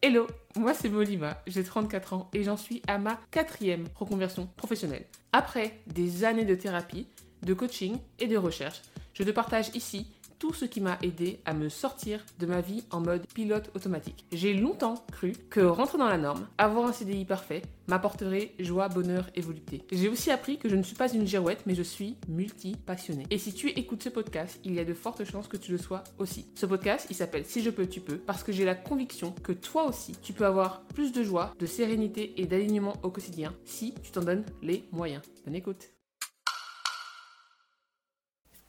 [0.00, 5.04] Hello, moi c'est Molima, j'ai 34 ans et j'en suis à ma quatrième reconversion professionnelle.
[5.32, 7.08] Après des années de thérapie,
[7.42, 8.80] de coaching et de recherche,
[9.12, 10.06] je te partage ici
[10.38, 14.24] tout ce qui m'a aidé à me sortir de ma vie en mode pilote automatique.
[14.32, 19.28] J'ai longtemps cru que rentrer dans la norme, avoir un CDI parfait, m'apporterait joie, bonheur
[19.34, 19.84] et volupté.
[19.92, 23.26] J'ai aussi appris que je ne suis pas une girouette, mais je suis multi-passionnée.
[23.30, 25.78] Et si tu écoutes ce podcast, il y a de fortes chances que tu le
[25.78, 26.46] sois aussi.
[26.54, 29.52] Ce podcast, il s'appelle Si je peux, tu peux, parce que j'ai la conviction que
[29.52, 33.94] toi aussi, tu peux avoir plus de joie, de sérénité et d'alignement au quotidien si
[34.02, 35.22] tu t'en donnes les moyens.
[35.44, 35.90] Bonne écoute.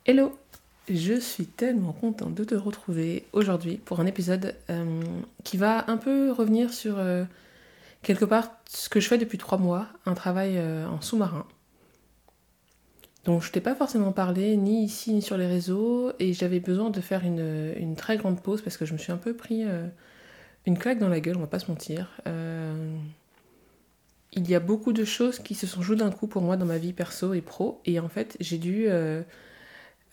[0.06, 0.32] Hello
[0.90, 5.02] je suis tellement contente de te retrouver aujourd'hui pour un épisode euh,
[5.44, 7.26] qui va un peu revenir sur euh,
[8.02, 11.46] quelque part ce que je fais depuis trois mois, un travail euh, en sous-marin.
[13.26, 16.90] Donc je t'ai pas forcément parlé ni ici ni sur les réseaux et j'avais besoin
[16.90, 19.66] de faire une, une, très grande pause parce que je me suis un peu pris
[20.66, 22.22] une claque dans la gueule, on va pas se mentir.
[24.32, 26.66] il y a beaucoup de choses qui se sont jouées d'un coup pour moi dans
[26.66, 28.88] ma vie perso et pro et en fait j'ai dû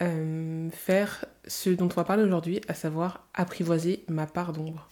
[0.03, 4.89] euh, faire ce dont on va parler aujourd'hui, à savoir apprivoiser ma part d'ombre.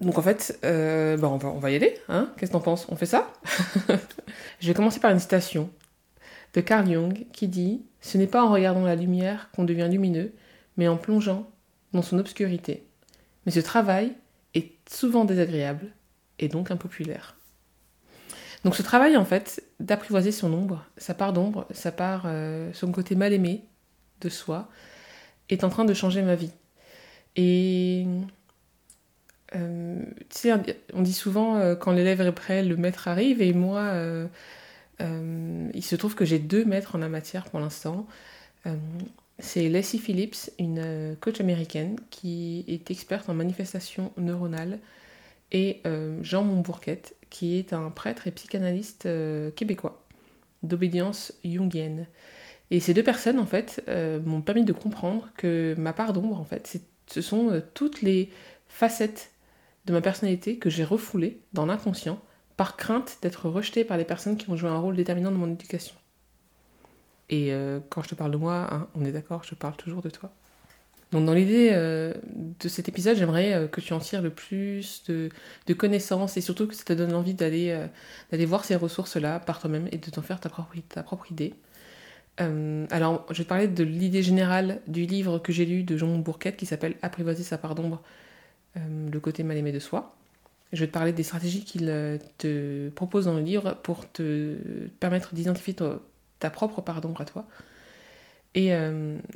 [0.00, 2.86] Donc en fait, euh, bah, on, va, y aller, hein Qu'est-ce que t'en penses?
[2.88, 3.32] On fait ça?
[4.60, 5.70] Je vais commencer par une citation
[6.54, 10.32] de Carl Jung qui dit Ce n'est pas en regardant la lumière qu'on devient lumineux,
[10.76, 11.50] mais en plongeant
[11.92, 12.86] dans son obscurité.
[13.46, 14.12] Mais ce travail
[14.54, 15.92] est souvent désagréable
[16.38, 17.36] et donc impopulaire.
[18.64, 22.90] Donc ce travail en fait d'apprivoiser son ombre, sa part d'ombre, sa part, euh, son
[22.90, 23.64] côté mal aimé,
[24.20, 24.68] de soi
[25.48, 26.52] est en train de changer ma vie.
[27.36, 28.06] Et
[29.54, 30.02] euh,
[30.92, 33.42] on dit souvent euh, quand l'élève est prêt, le maître arrive.
[33.42, 34.26] Et moi, euh,
[35.00, 38.06] il se trouve que j'ai deux maîtres en la matière pour l'instant.
[39.38, 44.78] c'est Leslie Phillips, une coach américaine qui est experte en manifestation neuronale,
[45.52, 45.82] et
[46.22, 49.06] Jean Montbourquette, qui est un prêtre et psychanalyste
[49.54, 50.02] québécois
[50.62, 52.06] d'obédience jungienne.
[52.70, 56.40] Et ces deux personnes, en fait, euh, m'ont permis de comprendre que ma part d'ombre,
[56.40, 58.30] en fait, ce sont euh, toutes les
[58.68, 59.30] facettes
[59.86, 62.20] de ma personnalité que j'ai refoulées dans l'inconscient
[62.56, 65.52] par crainte d'être rejetée par les personnes qui ont joué un rôle déterminant dans mon
[65.52, 65.94] éducation.
[67.28, 70.02] Et euh, quand je te parle de moi, hein, on est d'accord, je parle toujours
[70.02, 70.32] de toi.
[71.12, 75.30] Donc dans l'idée de cet épisode, j'aimerais que tu en tires le plus de,
[75.72, 77.88] connaissances et surtout que ça te donne envie d'aller
[78.40, 81.54] voir ces ressources-là par toi-même et de t'en faire ta propre idée.
[82.40, 85.96] Euh, alors, je vais te parler de l'idée générale du livre que j'ai lu de
[85.96, 88.02] Jean Bourquette qui s'appelle Apprivoiser sa part d'ombre,
[88.76, 90.14] euh, le côté mal aimé de soi.
[90.72, 94.56] Je vais te parler des stratégies qu'il euh, te propose dans le livre pour te
[95.00, 95.74] permettre d'identifier
[96.38, 97.46] ta propre part d'ombre à toi.
[98.54, 98.70] Et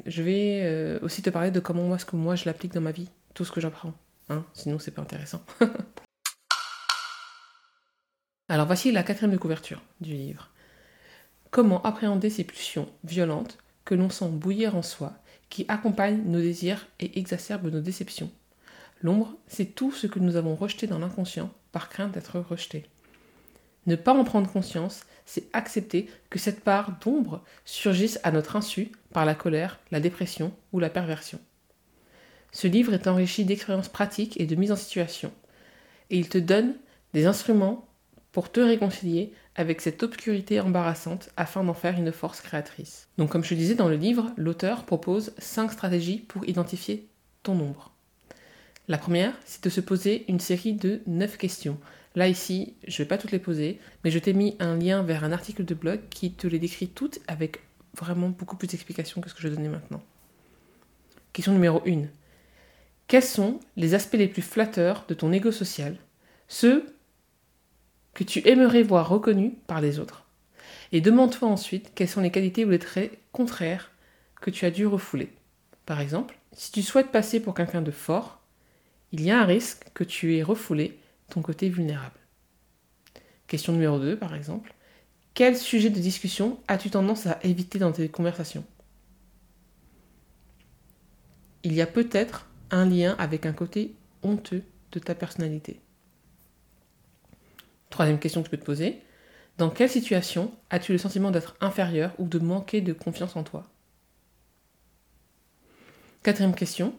[0.07, 2.91] je vais aussi te parler de comment moi, ce que moi je l'applique dans ma
[2.91, 3.93] vie, tout ce que j'apprends.
[4.31, 5.45] Hein Sinon, c'est pas intéressant.
[8.49, 10.49] Alors, voici la quatrième de couverture du livre.
[11.51, 15.15] Comment appréhender ces pulsions violentes que l'on sent bouillir en soi,
[15.49, 18.31] qui accompagnent nos désirs et exacerbent nos déceptions?
[19.03, 22.87] L'ombre, c'est tout ce que nous avons rejeté dans l'inconscient par crainte d'être rejeté.
[23.87, 28.93] Ne pas en prendre conscience, c'est accepter que cette part d'ombre surgisse à notre insu
[29.13, 31.41] par la colère, la dépression ou la perversion.
[32.53, 35.33] Ce livre est enrichi d'expériences pratiques et de mise en situation,
[36.11, 36.75] et il te donne
[37.13, 37.89] des instruments
[38.33, 43.09] pour te réconcilier avec cette obscurité embarrassante afin d'en faire une force créatrice.
[43.19, 47.09] Donc comme je disais dans le livre, l'auteur propose 5 stratégies pour identifier
[47.43, 47.93] ton ombre.
[48.89, 51.79] La première, c'est de se poser une série de 9 questions.
[52.17, 55.03] Là ici, je ne vais pas toutes les poser, mais je t'ai mis un lien
[55.03, 57.61] vers un article de blog qui te les décrit toutes avec
[57.97, 60.03] vraiment beaucoup plus d'explications que ce que je donner maintenant.
[61.33, 62.03] Question numéro 1.
[63.07, 65.97] Quels sont les aspects les plus flatteurs de ton ego social?
[66.49, 66.87] Ceux
[68.15, 70.25] que tu aimerais voir reconnu par les autres.
[70.93, 73.91] Et demande-toi ensuite quelles sont les qualités ou les traits contraires
[74.41, 75.33] que tu as dû refouler.
[75.87, 78.41] Par exemple, si tu souhaites passer pour quelqu'un de fort,
[79.13, 80.99] il y a un risque que tu aies refoulé
[81.29, 82.19] ton côté vulnérable.
[83.47, 84.75] Question numéro 2, par exemple.
[85.35, 88.65] Quel sujet de discussion as-tu tendance à éviter dans tes conversations?
[91.63, 95.81] Il y a peut-être un lien avec un côté honteux de ta personnalité.
[97.91, 99.03] Troisième question que tu peux te poser.
[99.59, 103.69] Dans quelle situation as-tu le sentiment d'être inférieur ou de manquer de confiance en toi?
[106.23, 106.95] Quatrième question.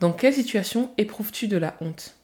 [0.00, 2.16] Dans quelle situation éprouves-tu de la honte?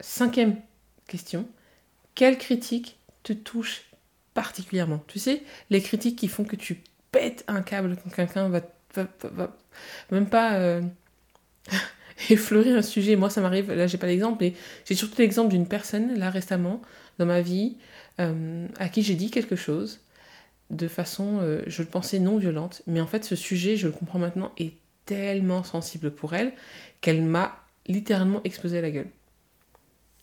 [0.00, 0.60] Cinquième
[1.06, 1.48] question.
[2.14, 3.84] Quelle critique te touche
[4.34, 5.02] particulièrement?
[5.06, 8.60] Tu sais, les critiques qui font que tu pètes un câble quand quelqu'un va,
[8.94, 9.56] va,
[10.10, 10.54] même pas...
[10.54, 10.82] Euh,
[12.30, 13.16] effleurer un sujet.
[13.16, 14.54] Moi, ça m'arrive, là, j'ai pas l'exemple, mais
[14.84, 16.82] j'ai surtout l'exemple d'une personne, là, récemment,
[17.18, 17.76] dans ma vie,
[18.20, 20.00] euh, à qui j'ai dit quelque chose
[20.70, 23.92] de façon, euh, je le pensais non violente, mais en fait, ce sujet, je le
[23.92, 24.74] comprends maintenant, est
[25.06, 26.52] tellement sensible pour elle
[27.00, 29.08] qu'elle m'a littéralement explosé la gueule.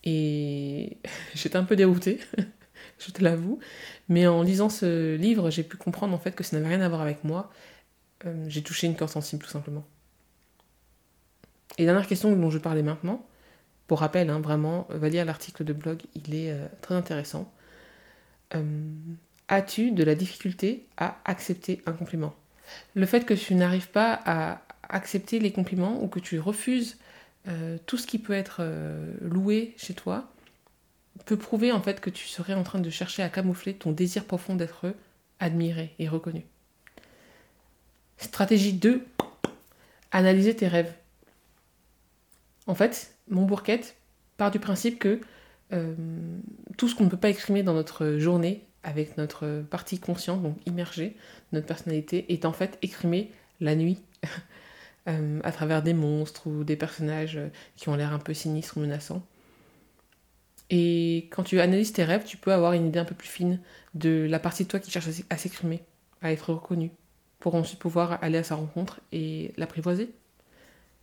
[0.03, 0.97] Et
[1.35, 2.19] j'étais un peu déroutée,
[2.99, 3.59] je te l'avoue,
[4.07, 6.89] mais en lisant ce livre, j'ai pu comprendre en fait que ça n'avait rien à
[6.89, 7.51] voir avec moi.
[8.25, 9.85] Euh, j'ai touché une corde sensible tout simplement.
[11.77, 13.25] Et dernière question dont je parlais maintenant,
[13.87, 17.51] pour rappel, hein, vraiment, va lire l'article de blog, il est euh, très intéressant.
[18.55, 18.63] Euh,
[19.47, 22.35] as-tu de la difficulté à accepter un compliment?
[22.95, 26.97] Le fait que tu n'arrives pas à accepter les compliments ou que tu refuses
[27.85, 28.63] tout ce qui peut être
[29.21, 30.31] loué chez toi
[31.25, 34.25] peut prouver en fait que tu serais en train de chercher à camoufler ton désir
[34.25, 34.93] profond d'être
[35.39, 36.45] admiré et reconnu?
[38.17, 39.05] Stratégie 2,
[40.11, 40.93] analyser tes rêves.
[42.67, 43.95] En fait, mon bourquette
[44.37, 45.21] part du principe que
[45.73, 45.95] euh,
[46.77, 50.57] tout ce qu'on ne peut pas exprimer dans notre journée avec notre partie consciente, donc
[50.65, 51.15] immergée,
[51.51, 53.99] notre personnalité, est en fait exprimé la nuit,
[55.07, 57.39] euh, à travers des monstres ou des personnages
[57.75, 59.23] qui ont l'air un peu sinistres ou menaçants.
[60.69, 63.59] Et quand tu analyses tes rêves, tu peux avoir une idée un peu plus fine
[63.93, 65.83] de la partie de toi qui cherche à s'exprimer,
[66.21, 66.91] à être reconnue,
[67.39, 70.11] pour ensuite pouvoir aller à sa rencontre et l'apprivoiser,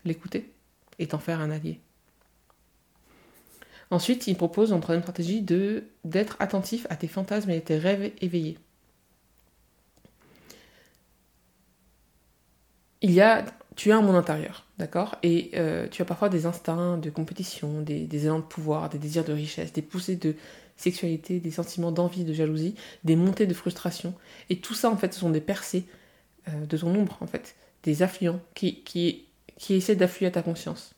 [0.05, 0.52] l'écouter
[0.99, 1.81] et t'en faire un allié.
[3.91, 7.77] Ensuite, il propose en troisième stratégie de d'être attentif à tes fantasmes et à tes
[7.77, 8.59] rêves éveillés.
[13.03, 13.45] Il y a,
[13.77, 15.17] tu as un monde intérieur, d'accord?
[15.23, 19.25] Et euh, tu as parfois des instincts de compétition, des, élans de pouvoir, des désirs
[19.25, 20.37] de richesse, des poussées de
[20.77, 24.15] sexualité, des sentiments d'envie, de jalousie, des montées de frustration.
[24.51, 25.85] Et tout ça, en fait, ce sont des percées
[26.49, 29.27] euh, de ton ombre, en fait, des affluents qui, qui,
[29.59, 30.95] qui essaient d'affluer à ta conscience.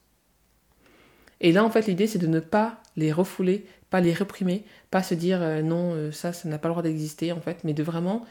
[1.41, 5.03] Et là, en fait, l'idée, c'est de ne pas les refouler, pas les réprimer, pas
[5.03, 7.75] se dire euh, non, euh, ça, ça n'a pas le droit d'exister, en fait, mais
[7.75, 8.25] de vraiment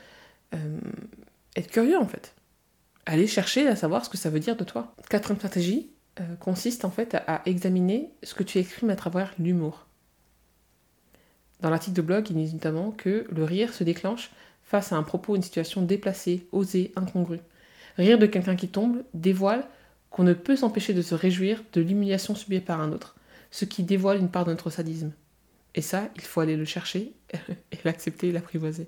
[1.55, 2.35] être curieux, en fait.
[3.07, 4.93] Aller chercher à savoir ce que ça veut dire de toi.
[5.09, 5.89] Quatrième stratégie
[6.39, 9.87] consiste, en fait, à, à examiner ce que tu exprimes à travers l'humour.
[11.61, 14.31] Dans l'article de blog, il dit notamment que le rire se déclenche
[14.63, 17.39] face à un propos, une situation déplacée, osée, incongrue.
[17.97, 19.65] Rire de quelqu'un qui tombe dévoile
[20.13, 23.15] qu'on ne peut s'empêcher de se réjouir de l'humiliation subie par un autre,
[23.50, 25.12] ce qui dévoile une part de notre sadisme.
[25.74, 28.88] Et ça, il faut aller le chercher et l'accepter et l'apprivoiser.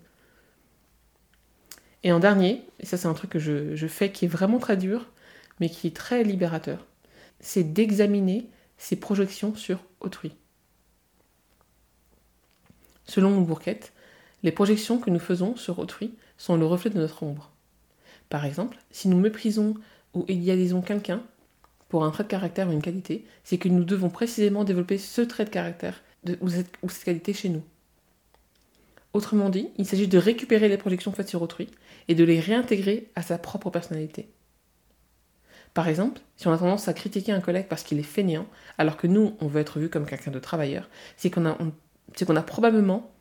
[2.03, 4.77] Et en dernier, et ça c'est un truc que je, fais qui est vraiment très
[4.77, 5.07] dur,
[5.59, 6.85] mais qui est très libérateur,
[7.39, 10.31] c'est d'examiner ses projections sur autrui.
[13.05, 13.93] Selon bourquette,
[14.43, 17.51] les projections que nous faisons sur autrui sont le reflet de notre ombre.
[18.29, 19.73] Par exemple, si nous méprisons
[20.15, 21.21] ou idéalisons quelqu'un
[21.89, 25.21] pour un trait de caractère ou une qualité, c'est que nous devons précisément développer ce
[25.21, 26.01] trait de caractère
[26.41, 27.63] ou, cette, qualité chez nous.
[29.13, 31.69] Autrement dit, il s'agit de récupérer les projections faites sur autrui
[32.07, 34.27] et de les réintégrer à sa propre personnalité.
[35.73, 38.47] Par exemple, si on a tendance à critiquer un collègue parce qu'il est fainéant,
[38.77, 41.57] alors que nous, on veut être vu comme quelqu'un de travailleur, c'est a,
[42.25, 43.11] qu'on a probablement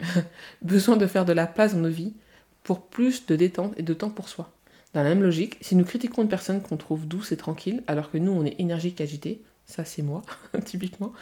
[0.62, 2.14] besoin de faire de la place dans nos vies
[2.62, 4.55] pour plus de détente et de temps pour soi.
[4.96, 8.10] Dans la même logique, si nous critiquons une personne qu'on trouve douce et tranquille, alors
[8.10, 10.22] que nous on est énergique et agité, ça c'est moi,
[10.64, 11.12] typiquement,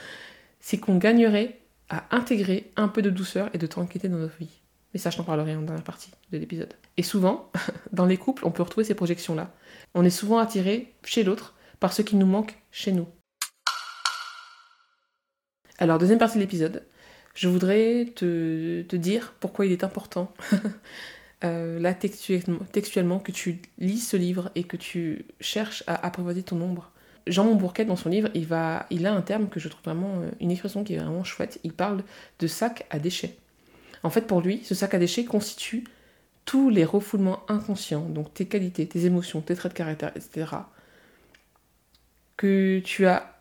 [0.61, 1.59] c'est qu'on gagnerait
[1.89, 4.61] à intégrer un peu de douceur et de tranquillité dans notre vie.
[4.93, 6.73] Mais ça, je t'en parlerai en dernière partie de l'épisode.
[6.99, 7.51] Et souvent,
[7.93, 9.53] dans les couples, on peut retrouver ces projections-là.
[9.95, 13.09] On est souvent attiré chez l'autre par ce qui nous manque chez nous.
[15.79, 16.85] Alors, deuxième partie de l'épisode,
[17.35, 20.33] je voudrais te, dire pourquoi il est important,
[21.45, 26.61] euh, là textuellement, que tu lis ce livre et que tu cherches à apprivoiser ton
[26.61, 26.91] ombre.
[27.27, 30.21] Jean Montbourquet, dans son livre, il, va, il a un terme que je trouve vraiment,
[30.21, 31.61] euh, une expression qui est vraiment chouette.
[31.65, 32.03] Il parle
[32.39, 33.37] de sac à déchets.
[34.03, 35.85] En fait, pour lui, ce sac à déchets constitue
[36.45, 40.47] tous les refoulements inconscients, donc tes qualités, tes émotions, tes traits de caractère, etc.,
[42.37, 43.39] que tu as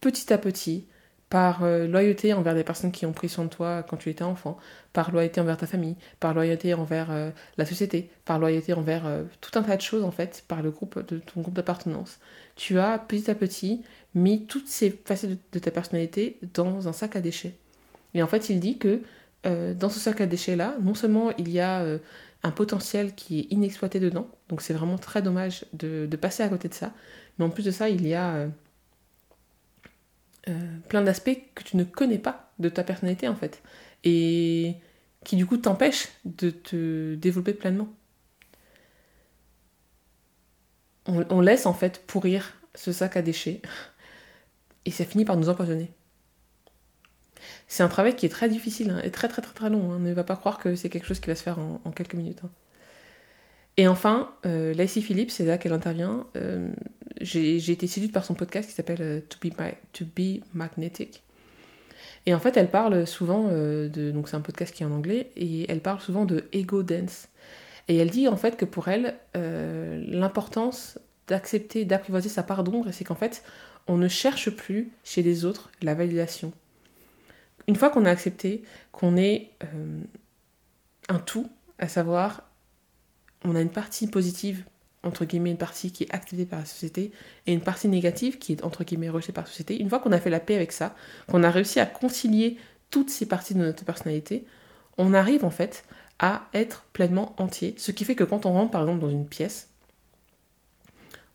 [0.00, 0.86] petit à petit
[1.28, 4.22] par euh, loyauté envers les personnes qui ont pris soin de toi quand tu étais
[4.22, 4.56] enfant,
[4.92, 9.24] par loyauté envers ta famille, par loyauté envers euh, la société, par loyauté envers euh,
[9.40, 12.18] tout un tas de choses en fait, par le groupe de ton groupe d'appartenance.
[12.54, 13.82] Tu as petit à petit
[14.14, 17.54] mis toutes ces facettes de, ta personnalité dans un sac à déchets.
[18.14, 19.02] Et en fait, il dit que
[19.44, 21.84] dans ce sac à déchets là, non seulement il y a
[22.42, 26.68] un potentiel qui est inexploité dedans, donc c'est vraiment très dommage de, passer à côté
[26.68, 26.92] de ça,
[27.38, 28.48] mais en plus de ça, il y a
[30.48, 33.62] euh, plein d'aspects que tu ne connais pas de ta personnalité en fait.
[34.04, 34.76] Et
[35.24, 37.88] qui du coup t'empêchent de te développer pleinement.
[41.08, 43.62] On, laisse en fait pourrir ce sac à déchets
[44.84, 45.92] et ça finit par nous empoisonner.
[47.68, 49.92] C'est un travail qui est très difficile hein, et très très très très long.
[49.92, 50.00] Hein.
[50.00, 52.40] Ne va pas croire que c'est quelque chose qui va se faire en, quelques minutes.
[52.44, 52.50] Hein.
[53.76, 56.26] Et enfin, euh, Lacey Phillips, c'est là qu'elle intervient.
[56.36, 56.70] Euh,
[57.20, 59.20] j'ai été séduite par son podcast qui s'appelle euh,
[59.92, 61.22] to, be Magnetic.
[62.26, 64.10] Et en fait, elle parle souvent euh, de.
[64.10, 67.28] Donc, c'est un podcast qui est en anglais, et elle parle souvent de ego dance.
[67.88, 73.04] Et elle dit en fait que pour elle, l'importance d'accepter, d'apprivoiser sa part d'ombre, c'est
[73.04, 73.44] qu'en fait,
[73.86, 76.52] on ne cherche plus chez les autres la validation.
[77.68, 79.50] Une fois qu'on a accepté qu'on est
[81.08, 82.42] un tout, à savoir
[83.46, 84.64] on a une partie positive,
[85.06, 87.12] entre guillemets, une partie qui est activée par la société,
[87.46, 89.80] et une partie négative qui est, entre guillemets, rejetée par la société.
[89.80, 90.94] Une fois qu'on a fait la paix avec ça,
[91.28, 92.58] qu'on a réussi à concilier
[92.90, 94.46] toutes ces parties de notre personnalité,
[94.98, 95.84] on arrive en fait
[96.18, 97.74] à être pleinement entier.
[97.78, 99.68] Ce qui fait que quand on rentre par exemple dans une pièce,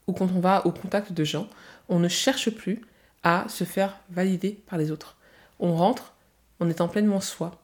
[0.06, 1.48] ou quand on va au contact de gens,
[1.88, 2.82] on ne cherche plus
[3.22, 5.16] à se faire valider par les autres.
[5.60, 6.14] On rentre
[6.58, 7.62] en étant pleinement soi.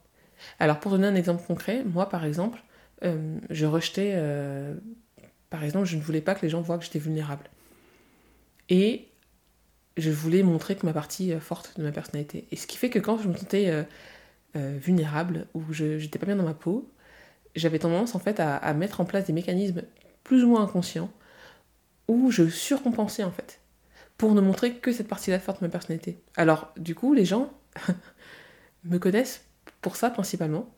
[0.59, 2.63] Alors pour donner un exemple concret, moi par exemple,
[3.03, 4.73] euh, je rejetais, euh,
[5.49, 7.49] par exemple, je ne voulais pas que les gens voient que j'étais vulnérable.
[8.69, 9.07] Et
[9.97, 12.47] je voulais montrer que ma partie euh, forte de ma personnalité.
[12.51, 13.85] Et ce qui fait que quand je me sentais
[14.55, 16.89] vulnérable ou je n'étais pas bien dans ma peau,
[17.55, 19.83] j'avais tendance en fait à, mettre en place des mécanismes
[20.23, 21.11] plus ou moins inconscients
[22.07, 23.59] où je surcompensais en fait
[24.17, 26.19] pour ne montrer que cette partie-là forte de ma personnalité.
[26.35, 27.51] Alors du coup, les gens
[28.83, 29.45] me connaissent
[29.81, 30.69] pour ça principalement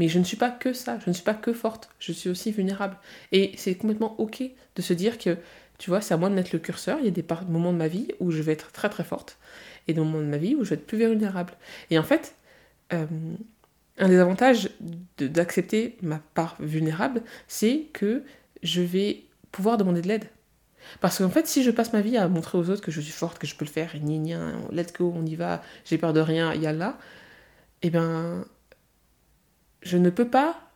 [0.00, 2.30] mais je ne suis pas que ça, je ne suis pas que forte, je suis
[2.30, 2.96] aussi vulnérable.
[3.32, 4.42] Et c'est complètement ok
[4.74, 5.36] de se dire que,
[5.76, 6.98] tu vois, c'est à moi de mettre le curseur.
[7.00, 9.36] Il y a des moments de ma vie où je vais être très très forte
[9.88, 11.52] et des moments de ma vie où je vais être plus vulnérable.
[11.90, 12.34] Et en fait,
[12.94, 13.04] euh,
[13.98, 14.70] un des avantages
[15.18, 18.24] d'accepter ma part vulnérable, c'est que
[18.62, 20.24] je vais pouvoir demander de l'aide.
[21.02, 23.12] Parce qu'en fait, si je passe ma vie à montrer aux autres que je suis
[23.12, 24.32] forte, que je peux le faire, et ni
[24.72, 26.96] let's go, on y va, j'ai peur de rien, y a là,
[27.82, 28.46] eh ben,
[29.82, 30.70] je ne peux pas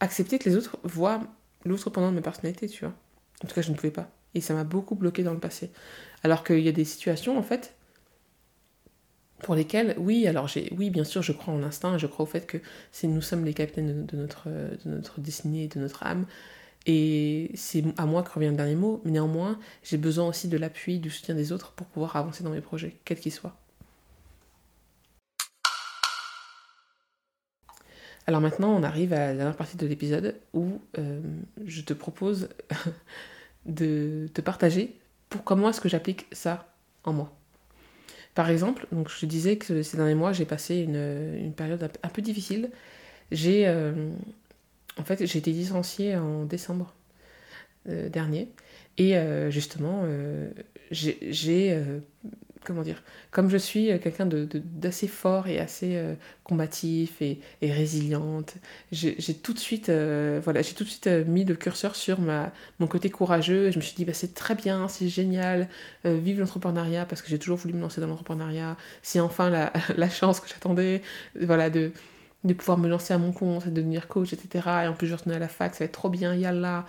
[0.00, 1.22] accepter que les autres voient
[1.64, 2.94] l'autre pendant ma personnalité, tu vois.
[3.44, 4.10] En tout cas, je ne pouvais pas.
[4.34, 5.70] Et ça m'a beaucoup bloqué dans le passé.
[6.22, 7.74] Alors qu'il y a des situations, en fait,
[9.42, 12.26] pour lesquelles, oui, alors j'ai, oui, bien sûr, je crois en l'instinct, je crois au
[12.26, 12.58] fait que
[12.92, 16.26] c'est, nous sommes les capitaines de, notre, de destinée et de notre âme.
[16.86, 20.98] Et c'est à moi que revient le dernier mot, néanmoins, j'ai besoin aussi de l'appui,
[20.98, 23.56] du soutien des autres pour pouvoir avancer dans mes projets, quels qu'ils soient.
[28.30, 31.20] Alors maintenant, on arrive à la dernière partie de l'épisode où euh,
[31.66, 32.48] je te propose
[33.66, 34.94] de te partager
[35.30, 36.72] pour comment est-ce que j'applique ça
[37.02, 37.36] en moi.
[38.36, 42.08] Par exemple, donc je te disais que ces derniers mois, j'ai passé une, période un
[42.08, 42.70] peu difficile.
[43.32, 44.12] J'ai euh,
[44.96, 46.94] en fait, j'ai été licenciée en décembre
[47.88, 48.48] euh, dernier
[48.96, 49.16] et
[49.50, 50.04] justement,
[50.92, 51.82] j'ai
[52.64, 56.14] comment dire, comme je suis euh, quelqu'un d'assez fort et assez euh,
[56.44, 58.54] combatif et, résiliente,
[58.92, 62.52] j'ai tout de suite, euh, voilà, j'ai tout de suite mis le curseur sur ma,
[62.78, 63.68] mon côté courageux.
[63.68, 65.68] Et je me suis dit, bah, c'est très bien, c'est génial,
[66.04, 68.76] vive l'entrepreneuriat parce que j'ai toujours voulu me lancer dans l'entrepreneuriat.
[69.02, 69.50] C'est enfin
[69.96, 71.02] la, chance que j'attendais,
[71.40, 71.92] voilà, de,
[72.44, 74.82] de pouvoir me lancer à mon compte, de devenir coach, etc.
[74.84, 76.86] Et en plus, je retourne à la fac, ça va être trop bien, yallah.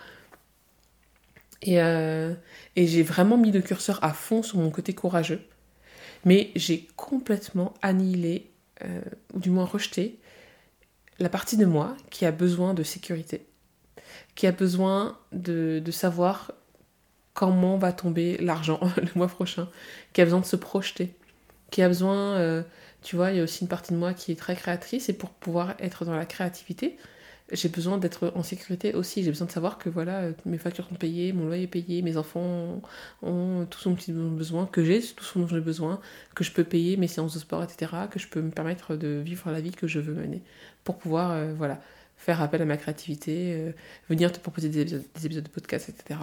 [1.63, 5.41] Et, et j'ai vraiment mis le curseur à fond sur mon côté courageux.
[6.25, 8.49] Mais j'ai complètement annihilé,
[8.83, 9.01] euh,
[9.33, 10.19] ou du moins rejeté,
[11.19, 13.45] la partie de moi qui a besoin de sécurité,
[14.35, 16.51] qui a besoin de, savoir
[17.33, 19.69] comment va tomber l'argent le mois prochain,
[20.13, 21.13] qui a besoin de se projeter,
[21.69, 22.63] qui a besoin, euh,
[23.01, 25.13] tu vois, il y a aussi une partie de moi qui est très créatrice et
[25.13, 26.97] pour pouvoir être dans la créativité,
[27.51, 29.23] j'ai besoin d'être en sécurité aussi.
[29.23, 32.17] J'ai besoin de savoir que voilà, mes factures sont payées, mon loyer est payé, mes
[32.17, 32.81] enfants
[33.21, 35.99] ont, tout son petit besoin, que j'ai tout ce dont j'ai besoin,
[36.35, 39.21] que je peux payer mes séances de sport, etc., que je peux me permettre de
[39.23, 40.41] vivre la vie que je veux mener
[40.83, 41.81] pour pouvoir euh, voilà,
[42.17, 43.71] faire appel à ma créativité, euh,
[44.09, 46.19] venir te proposer des épisodes, de podcast, etc.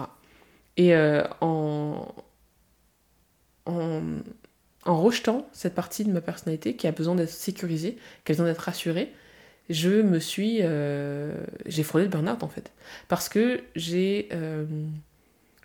[0.77, 2.07] Et euh, en,
[3.65, 4.01] en,
[4.85, 8.45] en rejetant cette partie de ma personnalité qui a besoin d'être sécurisée, qui a besoin
[8.45, 9.13] d'être rassurée,
[9.69, 10.59] je me suis.
[10.61, 11.33] Euh,
[11.65, 12.71] j'ai frôlé le burn-out en fait.
[13.07, 14.29] Parce que j'ai.
[14.33, 14.65] Euh,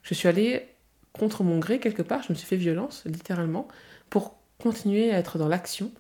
[0.03, 0.67] je suis allée
[1.13, 3.69] contre mon gré quelque part, je me suis fait violence, littéralement,
[4.11, 5.91] pour continuer à être dans l'action,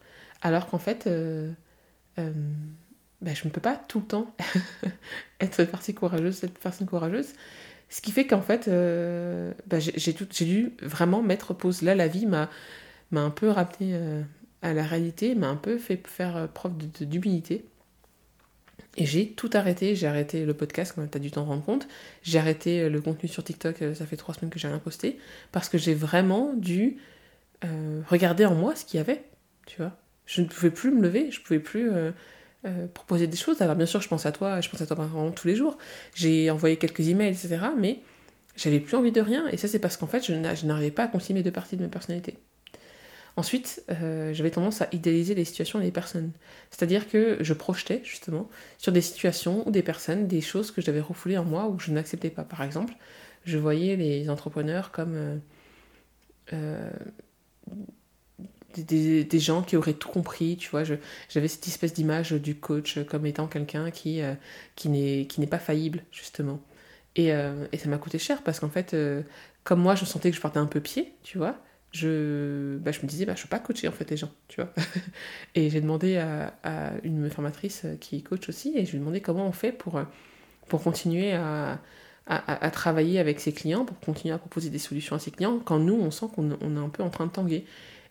[0.42, 1.06] alors qu'en fait.
[1.06, 1.50] Euh,
[2.16, 4.36] ben, je ne peux pas tout le temps
[5.40, 7.32] être cette partie courageuse, cette personne courageuse.
[7.88, 11.82] Ce qui fait qu'en fait, ben, j'ai dû vraiment mettre pause.
[11.82, 12.50] Là, la vie m'a
[13.12, 13.98] un peu ramené
[14.62, 17.64] à la réalité, m'a un peu fait faire preuve d'humilité
[18.96, 19.96] Et j'ai tout arrêté.
[19.96, 21.88] J'ai arrêté le podcast, comme tu as dû t'en rendre compte.
[22.22, 25.18] J'ai arrêté le contenu sur TikTok, ça fait trois semaines que j'ai rien posté.
[25.50, 26.98] Parce que j'ai vraiment dû
[28.08, 29.24] regarder en moi ce qu'il y avait,
[29.66, 29.96] tu vois.
[30.26, 31.90] Je ne pouvais plus me lever, je pouvais plus
[32.94, 33.60] proposer des choses.
[33.62, 35.76] Alors bien sûr, je pense à toi, je pense à toi vraiment tous les jours.
[36.14, 37.58] J'ai envoyé quelques emails, etc.
[37.76, 38.00] Mais
[38.56, 39.48] j'avais plus envie de rien.
[39.48, 40.32] Et ça, c'est parce qu'en fait, je
[40.66, 42.36] n'arrivais pas à concilier deux parties de ma personnalité.
[43.36, 46.30] Ensuite, euh, j'avais tendance à idéaliser les situations et les personnes.
[46.70, 48.48] C'est-à-dire que je projetais justement
[48.78, 51.82] sur des situations ou des personnes des choses que j'avais refoulées en moi ou que
[51.82, 52.44] je n'acceptais pas.
[52.44, 52.94] Par exemple,
[53.44, 55.36] je voyais les entrepreneurs comme euh,
[56.52, 56.90] euh,
[58.76, 60.84] des, gens qui auraient tout compris, tu vois.
[60.84, 64.20] J'avais cette espèce d'image du coach comme étant quelqu'un qui,
[64.76, 66.60] qui n'est pas faillible, justement.
[67.14, 68.96] Et, et ça m'a coûté cher parce qu'en fait,
[69.62, 71.56] comme moi, je sentais que je partais un peu pied, tu vois
[71.94, 74.30] je, bah, je me disais, bah, je ne peux pas coacher en fait les gens,
[74.48, 74.72] tu vois.
[75.54, 79.46] et j'ai demandé à, une formatrice qui coach aussi, et je lui ai demandé comment
[79.46, 80.00] on fait pour,
[80.68, 81.78] pour continuer à,
[82.26, 85.78] à, travailler avec ses clients, pour continuer à proposer des solutions à ses clients, quand
[85.78, 87.64] nous, on sent qu'on est un peu en train de tanguer.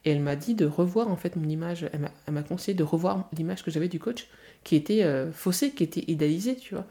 [0.05, 3.29] Et elle m'a dit de revoir en fait mon image, elle m'a conseillé de revoir
[3.33, 4.27] l'image que j'avais du coach,
[4.63, 6.85] qui était euh, faussée, qui était idéalisée, tu vois.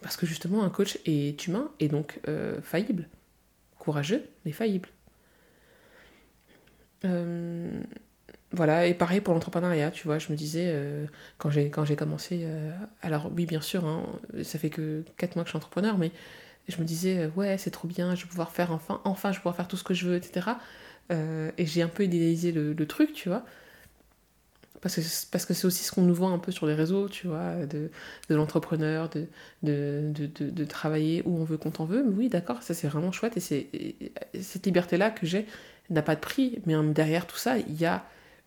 [0.00, 3.08] Parce que justement, un coach est humain et donc euh, faillible
[3.78, 4.88] courageux, mais faillible.
[7.04, 7.70] Euh,
[8.52, 11.06] voilà, et pareil pour l'entrepreneuriat, tu vois, je me disais, euh,
[11.38, 14.04] quand j'ai commencé, euh, alors oui, bien sûr, hein,
[14.42, 16.12] ça fait que 4 mois que je suis entrepreneur, mais
[16.68, 19.40] je me disais, ouais, c'est trop bien, je vais pouvoir faire enfin, enfin, je vais
[19.40, 20.50] pouvoir faire tout ce que je veux, etc.
[21.10, 23.44] et j'ai un peu idéalisé le, truc, tu vois
[24.80, 27.08] parce que parce que c'est aussi ce qu'on nous voit un peu sur les réseaux,
[27.08, 27.90] tu vois, de,
[28.28, 29.26] de l'entrepreneur, de
[29.62, 32.02] de, de, de, travailler où on veut, quand on veut.
[32.02, 33.68] Mais oui, d'accord, ça c'est vraiment chouette et c'est
[34.40, 35.46] cette liberté-là que j'ai
[35.92, 38.04] n'a pas de prix, mais derrière tout ça, il y a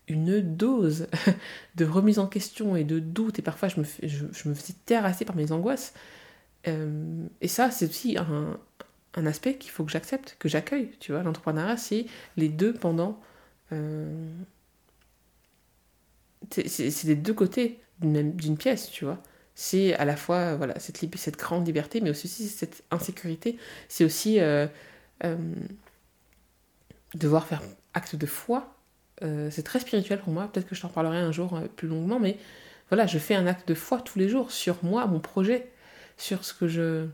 [0.08, 1.08] une dose
[1.74, 5.24] de remise en question et de doute, et parfois je me, je, me faisais terrasser
[5.24, 5.94] par mes angoisses.
[6.68, 8.58] Euh, et ça, c'est aussi un,
[9.16, 11.22] un aspect qu'il faut que j'accepte, que j'accueille, tu vois.
[11.22, 12.06] L'entrepreneuriat, c'est
[12.36, 13.20] les deux pendant...
[13.72, 14.30] Euh,
[16.50, 19.20] c'est les deux côtés d'une pièce, tu vois.
[19.54, 23.56] C'est à la fois voilà, cette, cette grande liberté, mais aussi cette insécurité.
[23.88, 24.66] C'est aussi euh,
[25.24, 25.36] euh,
[27.18, 27.62] devoir faire
[27.94, 28.74] acte de foi.
[29.22, 30.48] Euh, c'est très spirituel pour moi.
[30.52, 32.38] Peut-être que je t'en parlerai un jour plus longuement, mais
[32.90, 35.70] voilà, je fais un acte de foi tous les jours sur moi, mon projet,
[36.16, 37.06] sur ce que je,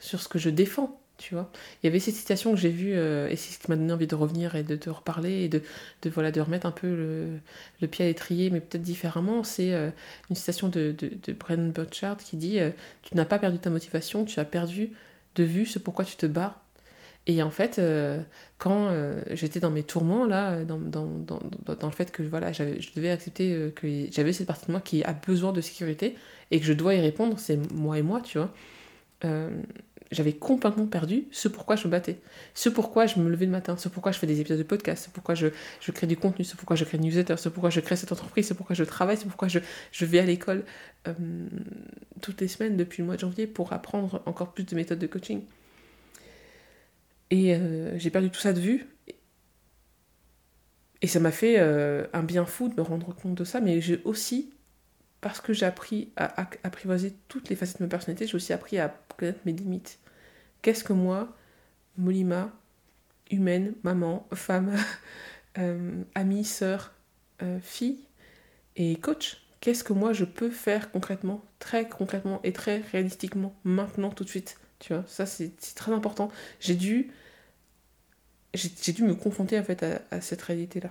[0.00, 1.50] sur ce que je défends tu vois.
[1.82, 3.92] Il y avait cette citation que j'ai vue, euh, et c'est ce qui m'a donné
[3.92, 5.62] envie de revenir et de te reparler, et de,
[6.02, 7.40] de, voilà, remettre un peu
[7.80, 9.44] le, pied à l'étrier, mais peut-être différemment.
[9.44, 9.90] C'est euh,
[10.30, 12.70] une citation de, de, de Burchard qui dit euh,
[13.02, 14.90] Tu n'as pas perdu ta motivation, tu as perdu
[15.36, 16.61] de vue ce pourquoi tu te bats.
[17.26, 17.80] Et en fait,
[18.58, 18.90] quand
[19.30, 22.64] j'étais dans mes tourments, là, dans, dans, le fait que voilà, je
[22.96, 26.16] devais accepter que j'avais cette partie de moi qui a besoin de sécurité,
[26.50, 28.52] et que je dois y répondre, c'est moi et moi, tu vois
[30.12, 32.18] j'avais complètement perdu ce pourquoi je me battais,
[32.54, 35.06] ce pourquoi je me levais le matin, ce pourquoi je fais des épisodes de podcast,
[35.06, 35.48] ce pourquoi je,
[35.92, 38.46] crée du contenu, ce pourquoi je crée une newsletter, ce pourquoi je crée cette entreprise,
[38.46, 39.58] ce pourquoi je travaille, ce pourquoi je,
[40.04, 40.64] vais à l'école
[41.08, 41.14] euh,
[42.20, 45.06] toutes les semaines depuis le mois de janvier pour apprendre encore plus de méthodes de
[45.06, 45.42] coaching.
[47.32, 48.86] Et euh, j'ai perdu tout ça de vue.
[51.00, 53.80] Et ça m'a fait euh, un bien fou de me rendre compte de ça, mais
[53.80, 54.52] j'ai aussi
[55.22, 58.78] parce que j'ai appris à, apprivoiser toutes les facettes de ma personnalité, j'ai aussi appris
[58.78, 59.98] à connaître mes limites.
[60.60, 61.34] Qu'est-ce que moi,
[61.96, 62.52] Molima,
[63.30, 64.76] humaine, maman, femme,
[65.58, 66.92] euh, amie, sœur,
[67.60, 67.98] fille
[68.76, 74.10] et coach, qu'est-ce que moi je peux faire concrètement, très concrètement et très réalistiquement, maintenant,
[74.10, 74.58] tout de suite?
[74.80, 76.30] Tu vois, ça c'est très important.
[76.60, 77.10] J'ai dû,
[78.54, 80.90] j'ai dû me confronter en fait à cette réalité-là.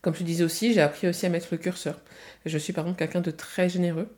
[0.00, 2.00] Comme je disais aussi, j'ai appris aussi à mettre le curseur.
[2.46, 4.08] Je suis par contre quelqu'un de très généreux,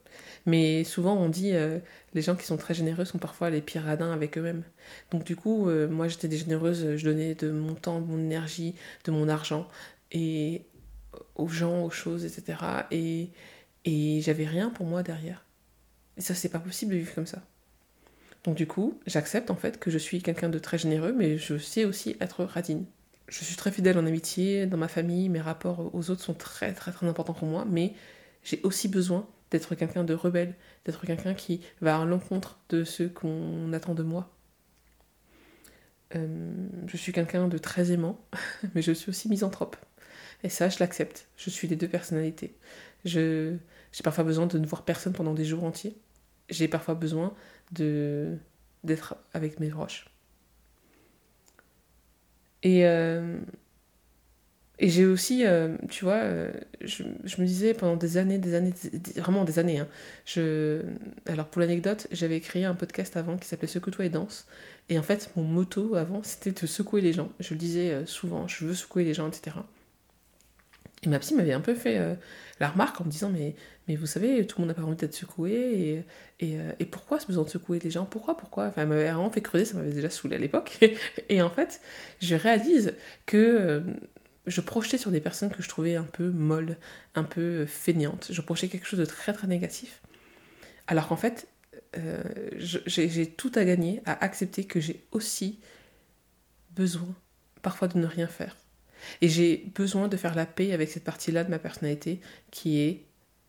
[0.46, 1.78] mais souvent on dit euh,
[2.12, 4.62] les gens qui sont très généreux sont parfois les pires radins avec eux-mêmes.
[5.10, 8.18] Donc du coup, euh, moi j'étais des généreuses, je donnais de mon temps, de mon
[8.18, 9.68] énergie, de mon argent
[10.12, 10.62] et
[11.34, 12.58] aux gens, aux choses, etc.
[12.90, 13.30] Et,
[13.84, 15.44] et j'avais rien pour moi derrière.
[16.18, 17.42] Et ça, c'est pas possible de vivre comme ça.
[18.44, 21.58] Donc du coup, j'accepte en fait que je suis quelqu'un de très généreux, mais je
[21.58, 22.86] sais aussi être radine
[23.30, 26.74] je suis très fidèle en amitié, dans ma famille, mes rapports aux autres sont très
[26.74, 27.94] très très importants pour moi, mais
[28.42, 33.04] j'ai aussi besoin d'être quelqu'un de rebelle, d'être quelqu'un qui va à l'encontre de ce
[33.04, 34.30] qu'on attend de moi.
[36.16, 36.52] Euh,
[36.88, 38.20] je suis quelqu'un de très aimant,
[38.74, 39.76] mais je suis aussi misanthrope.
[40.42, 41.28] Et ça, je l'accepte.
[41.36, 42.56] Je suis les deux personnalités.
[43.04, 43.58] J'ai
[44.02, 45.96] parfois besoin de ne voir personne pendant des jours entiers.
[46.48, 47.34] J'ai parfois besoin
[47.72, 48.36] de,
[48.84, 50.06] d'être avec mes proches.
[52.62, 53.38] Et, euh,
[54.78, 58.72] Et j'ai aussi, euh, tu vois, euh, je, me disais pendant des années, des années,
[59.16, 59.78] vraiment des années.
[59.78, 59.88] Hein,
[60.24, 60.82] je...
[61.26, 64.46] Alors pour l'anecdote, j'avais créé un podcast avant qui s'appelait Secoue-toi et danse.
[64.88, 67.30] Et en fait, mon motto avant, c'était de secouer les gens.
[67.40, 69.56] Je le disais souvent, je veux secouer les gens, etc.
[71.02, 71.98] Et ma psy m'avait un peu fait
[72.60, 73.54] la remarque en me disant mais,
[73.96, 76.04] vous savez, tout le monde n'a pas envie d'être secoué.
[76.40, 78.04] Et, et, et, pourquoi ce besoin de secouer les gens?
[78.04, 78.66] Pourquoi Pourquoi?
[78.66, 80.78] Enfin, elle m'avait vraiment fait creuser, ça m'avait déjà saoulé à l'époque.
[81.30, 81.80] et en fait,
[82.20, 83.82] je réalise que
[84.46, 86.76] je projetais sur des personnes que je trouvais un peu molles,
[87.14, 88.28] un peu feignantes.
[88.30, 90.02] Je projetais quelque chose de très très négatif.
[90.86, 91.48] Alors qu'en fait,
[91.96, 92.22] euh,
[92.56, 95.60] j'ai tout à gagner à accepter que j'ai aussi
[96.70, 97.14] besoin
[97.62, 98.56] parfois de ne rien faire.
[99.20, 103.04] Et j'ai besoin de faire la paix avec cette partie-là de ma personnalité qui est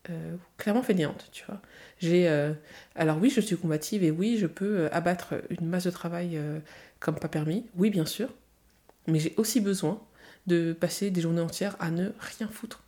[0.09, 1.61] euh, clairement feignante, tu vois.
[1.99, 2.53] J'ai, euh,
[2.95, 6.39] alors oui, je suis combative et oui, je peux abattre une masse de travail
[6.99, 8.29] comme pas permis, oui, bien sûr,
[9.07, 10.01] mais j'ai aussi besoin
[10.47, 12.83] de passer des journées entières à ne rien foutre.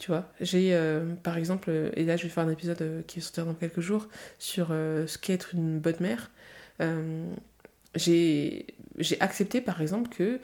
[0.00, 3.18] Tu vois, j'ai euh, par exemple, et là je vais faire un épisode euh, qui
[3.18, 6.30] va sortir dans quelques jours sur euh, ce qu'est être une bonne mère.
[7.94, 8.66] j'ai
[9.20, 10.40] accepté par exemple que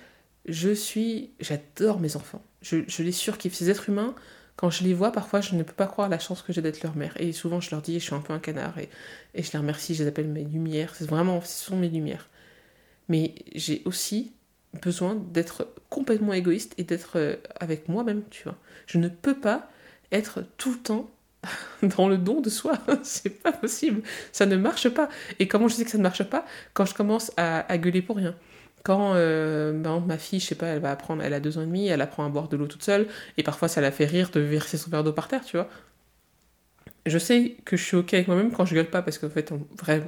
[0.46, 1.30] je suis.
[1.40, 2.42] J'adore mes enfants.
[2.62, 3.54] Je, je les surkiffe.
[3.54, 4.14] Ces êtres humains,
[4.56, 6.82] quand je les vois, parfois je ne peux pas croire la chance que j'ai d'être
[6.82, 7.14] leur mère.
[7.20, 8.88] Et souvent je leur dis, je suis un peu un canard et,
[9.35, 10.94] je les remercie, je les appelle mes lumières.
[10.94, 12.28] C'est vraiment, ce sont mes lumières.
[13.09, 14.32] Mais j'ai aussi
[14.82, 18.56] besoin d'être complètement égoïste et d'être euh, avec moi-même, tu vois.
[18.87, 19.70] Je ne peux pas
[20.11, 21.11] être tout le temps
[21.82, 22.78] dans le don de soi.
[23.02, 24.02] c'est pas possible.
[24.32, 25.09] Ça ne marche pas.
[25.38, 26.46] Et comment je sais que ça ne marche pas?
[26.72, 28.35] Quand je commence à, gueuler pour rien.
[28.87, 31.66] Quand euh, ma fille, je sais pas, elle va apprendre, elle a deux ans et
[31.66, 34.31] demi, elle apprend à boire de l'eau toute seule, et parfois ça la fait rire
[34.31, 35.68] de verser son verre d'eau par terre, tu vois.
[37.05, 39.53] Je sais que je suis ok avec moi-même quand je gueule pas, parce qu'en fait,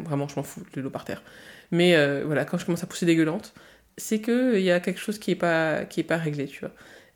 [0.04, 1.24] vraiment, je m'en fous de l'eau par terre.
[1.72, 3.52] Mais euh, voilà, quand je commence à pousser des gueulantes,
[3.96, 6.72] c'est qu'il y a quelque chose qui n'est pas, qui est pas réglé, tu vois.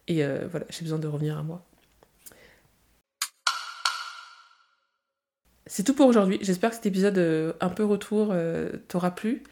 [0.08, 1.64] Et euh, voilà, j'ai besoin de revenir à moi.
[5.66, 6.38] C'est tout pour aujourd'hui.
[6.42, 8.34] J'espère que cet épisode un peu retour
[8.88, 9.44] t'aura plu.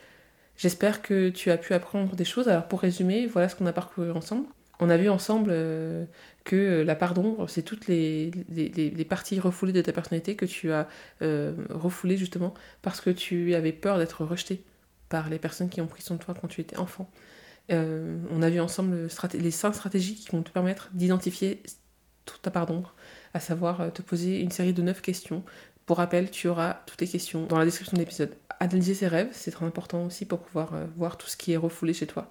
[0.61, 2.49] J'espère que tu as pu apprendre des choses.
[2.49, 4.47] Alors pour résumer, voilà ce qu'on a parcouru ensemble.
[4.79, 5.55] On a vu ensemble
[6.45, 8.31] que la part d'ombre, c'est toutes les,
[9.09, 10.87] parties refoulées de ta personnalité que tu as
[11.71, 14.63] refoulées justement parce que tu avais peur d'être rejeté
[15.09, 17.11] par les personnes qui ont pris soin de toi quand tu étais enfant.
[17.71, 21.63] Euh, on a vu ensemble les cinq stratégies qui vont te permettre d'identifier
[22.25, 22.95] toute ta part d'ombre,
[23.35, 25.45] à savoir euh, te poser une série de neuf questions.
[25.87, 28.35] Pour rappel, tu auras toutes les questions dans la description de l'épisode.
[28.61, 31.57] Analyser ses rêves, c'est très important aussi pour pouvoir euh, voir tout ce qui est
[31.57, 32.31] refoulé chez toi.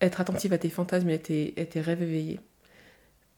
[0.00, 2.40] Être attentif à tes fantasmes et à tes, rêves éveillés.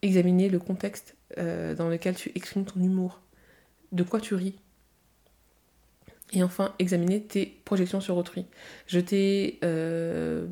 [0.02, 3.20] Examiner le contexte dans lequel tu exprimes ton humour.
[3.92, 4.56] De quoi tu ris
[6.32, 8.46] et enfin, examiner tes projections sur autrui.
[8.86, 10.46] Je t'ai euh,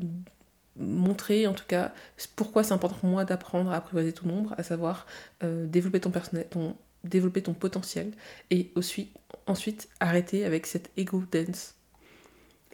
[0.77, 1.93] montré, en tout cas,
[2.35, 5.05] pourquoi c'est important pour moi d'apprendre à apprivoiser ton ombre, à savoir
[5.43, 6.75] euh, développer ton, personnel, ton,
[7.07, 8.11] développer ton potentiel,
[8.51, 9.11] et aussi,
[9.47, 11.75] ensuite arrêter avec cette ego dance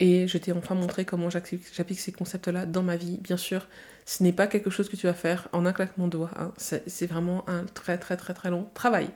[0.01, 3.19] et je t'ai enfin montré comment j'applique ces concepts-là dans ma vie.
[3.21, 3.67] Bien sûr,
[4.05, 6.31] ce n'est pas quelque chose que tu vas faire en un claquement de doigts.
[6.39, 6.51] Hein.
[6.57, 9.09] C'est vraiment un très très très très long travail.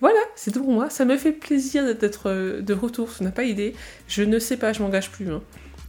[0.00, 0.88] Voilà, c'est tout pour moi.
[0.88, 3.14] Ça me fait plaisir d'être euh, de retour.
[3.14, 3.76] Tu n'as pas idée.
[4.08, 5.30] Je ne sais pas, je m'engage plus.
[5.30, 5.42] Hein.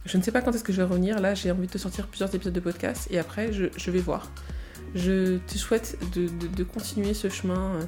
[0.04, 1.18] Je ne sais pas quand est-ce que je vais revenir.
[1.18, 4.30] Là, j'ai envie de te sortir plusieurs épisodes de podcast et après, je, vais voir.
[4.94, 7.80] Je te souhaite de, continuer ce chemin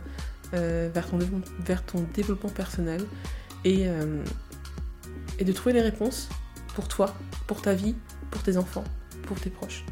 [0.54, 3.02] euh, vers, ton, développement personnel
[3.64, 4.22] et, euh,
[5.38, 6.28] et de trouver les réponses
[6.74, 7.14] pour toi,
[7.46, 7.94] pour ta vie,
[8.30, 8.84] pour tes enfants,
[9.26, 9.84] pour tes proches.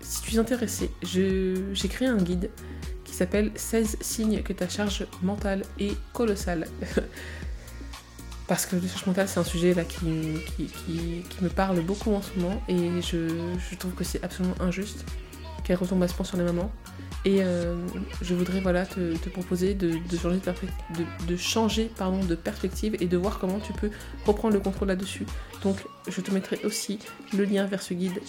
[0.00, 2.50] Si tu es intéressé, j'ai créé un guide
[3.04, 6.66] qui s'appelle 16 signes que ta charge mentale est colossale.
[8.48, 12.62] Parce que le charge mentale, c'est un sujet qui, me parle beaucoup en ce moment
[12.68, 15.04] et je trouve que c'est absolument injuste
[15.66, 16.70] qu'elle retombe à ce point sur les mamans.
[17.24, 17.76] Et euh,
[18.22, 19.90] je voudrais voilà, te, proposer de,
[21.36, 23.90] changer, de, pardon, de perspective et de voir comment tu peux
[24.24, 25.26] reprendre le contrôle là-dessus.
[25.64, 27.00] Donc je te mettrai aussi
[27.36, 28.20] le lien vers ce guide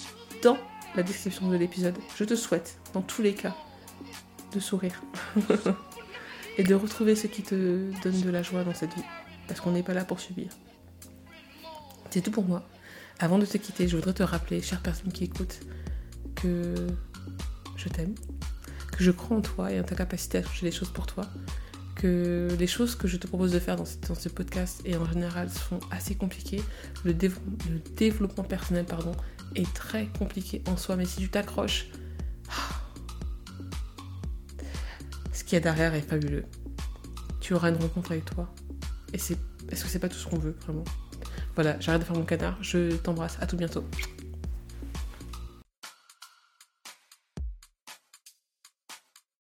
[0.41, 0.58] dans
[0.95, 1.95] la description de l'épisode.
[2.17, 3.56] Je te souhaite, dans tous les cas,
[4.56, 5.04] de sourire
[6.58, 9.06] et de retrouver ce qui te donne de la joie dans cette vie.
[9.47, 10.50] Parce qu'on n'est pas là pour subir.
[12.10, 12.67] C'est tout pour moi.
[13.19, 15.60] Avant de te quitter, je voudrais te rappeler, chère personne qui écoute,
[16.36, 16.88] que
[17.77, 18.15] je t'aime,
[18.91, 21.25] que je crois en toi et en ta capacité à changer les choses pour toi,
[21.95, 25.49] que les choses que je te propose de faire dans ce, podcast et en général
[25.49, 26.61] sont assez compliquées.
[27.05, 29.13] Le, développement personnel pardon,
[29.55, 31.87] est très compliqué en soi, mais si tu t'accroches,
[35.33, 36.45] ce qu'il y a derrière est fabuleux.
[37.39, 38.53] Tu auras une rencontre avec toi.
[39.13, 39.37] Et c'est,
[39.71, 40.83] est-ce que c'est pas tout ce qu'on veut, vraiment
[41.55, 42.57] Voilà, j'arrête de faire mon canard.
[42.61, 43.37] Je t'embrasse.
[43.39, 43.85] À tout bientôt.